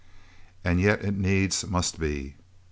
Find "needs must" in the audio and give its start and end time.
1.15-1.99